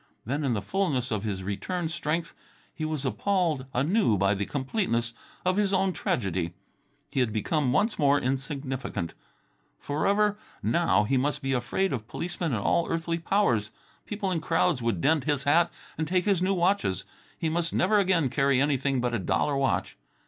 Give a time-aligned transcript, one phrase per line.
[0.25, 2.33] Then, in the fulness of his returned strength,
[2.73, 5.13] he was appalled anew by the completeness
[5.45, 6.55] of his own tragedy.
[7.11, 9.13] He had become once more insignificant.
[9.77, 13.69] Forever, now, he must be afraid of policemen and all earthly powers.
[14.07, 17.05] People in crowds would dent his hat and take his new watches.
[17.37, 19.99] He must never again carry anything but a dollar watch.